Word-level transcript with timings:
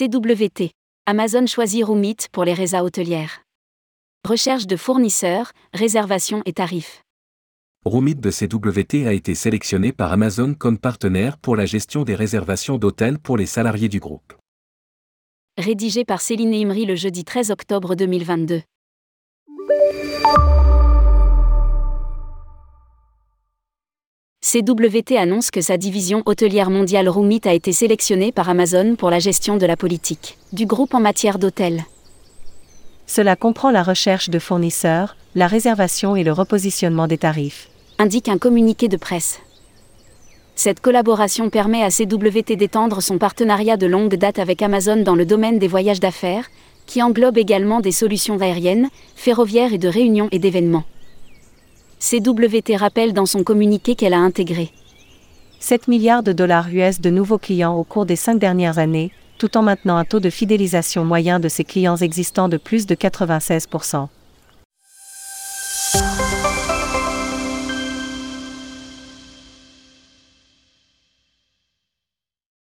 CWT. 0.00 0.70
Amazon 1.04 1.44
choisit 1.44 1.84
Roomit 1.84 2.16
pour 2.32 2.44
les 2.44 2.54
résas 2.54 2.82
hôtelières. 2.82 3.42
Recherche 4.26 4.66
de 4.66 4.76
fournisseurs, 4.76 5.52
réservation 5.74 6.40
et 6.46 6.54
tarifs. 6.54 7.02
Roomit 7.84 8.14
de 8.14 8.30
CWT 8.30 9.06
a 9.06 9.12
été 9.12 9.34
sélectionné 9.34 9.92
par 9.92 10.10
Amazon 10.10 10.54
comme 10.54 10.78
partenaire 10.78 11.36
pour 11.36 11.54
la 11.54 11.66
gestion 11.66 12.04
des 12.04 12.14
réservations 12.14 12.78
d'hôtels 12.78 13.18
pour 13.18 13.36
les 13.36 13.44
salariés 13.44 13.90
du 13.90 14.00
groupe. 14.00 14.32
Rédigé 15.58 16.06
par 16.06 16.22
Céline 16.22 16.54
Imri 16.54 16.86
le 16.86 16.94
jeudi 16.94 17.22
13 17.22 17.50
octobre 17.50 17.94
2022. 17.94 18.62
CWT 24.50 25.16
annonce 25.16 25.52
que 25.52 25.60
sa 25.60 25.76
division 25.76 26.24
hôtelière 26.26 26.70
mondiale 26.70 27.08
Roomit 27.08 27.42
a 27.44 27.52
été 27.52 27.72
sélectionnée 27.72 28.32
par 28.32 28.48
Amazon 28.48 28.96
pour 28.96 29.08
la 29.08 29.20
gestion 29.20 29.56
de 29.56 29.64
la 29.64 29.76
politique 29.76 30.38
du 30.52 30.66
groupe 30.66 30.92
en 30.92 30.98
matière 30.98 31.38
d'hôtels. 31.38 31.84
Cela 33.06 33.36
comprend 33.36 33.70
la 33.70 33.84
recherche 33.84 34.28
de 34.28 34.40
fournisseurs, 34.40 35.16
la 35.36 35.46
réservation 35.46 36.16
et 36.16 36.24
le 36.24 36.32
repositionnement 36.32 37.06
des 37.06 37.18
tarifs. 37.18 37.68
Indique 38.00 38.28
un 38.28 38.38
communiqué 38.38 38.88
de 38.88 38.96
presse. 38.96 39.38
Cette 40.56 40.80
collaboration 40.80 41.48
permet 41.48 41.84
à 41.84 41.90
CWT 41.90 42.56
d'étendre 42.56 43.00
son 43.02 43.18
partenariat 43.18 43.76
de 43.76 43.86
longue 43.86 44.16
date 44.16 44.40
avec 44.40 44.62
Amazon 44.62 44.96
dans 44.96 45.14
le 45.14 45.26
domaine 45.26 45.60
des 45.60 45.68
voyages 45.68 46.00
d'affaires, 46.00 46.50
qui 46.86 47.04
englobe 47.04 47.38
également 47.38 47.78
des 47.78 47.92
solutions 47.92 48.40
aériennes, 48.40 48.88
ferroviaires 49.14 49.72
et 49.72 49.78
de 49.78 49.86
réunions 49.86 50.28
et 50.32 50.40
d'événements. 50.40 50.86
CWT 52.00 52.76
rappelle 52.78 53.12
dans 53.12 53.26
son 53.26 53.44
communiqué 53.44 53.94
qu'elle 53.94 54.14
a 54.14 54.18
intégré 54.18 54.70
7 55.58 55.86
milliards 55.86 56.22
de 56.22 56.32
dollars 56.32 56.68
US 56.72 56.98
de 57.02 57.10
nouveaux 57.10 57.36
clients 57.36 57.76
au 57.76 57.84
cours 57.84 58.06
des 58.06 58.16
cinq 58.16 58.38
dernières 58.38 58.78
années, 58.78 59.12
tout 59.36 59.58
en 59.58 59.62
maintenant 59.62 59.98
un 59.98 60.06
taux 60.06 60.18
de 60.18 60.30
fidélisation 60.30 61.04
moyen 61.04 61.40
de 61.40 61.48
ses 61.48 61.64
clients 61.64 61.98
existants 61.98 62.48
de 62.48 62.56
plus 62.56 62.86
de 62.86 62.94
96%. 62.94 64.08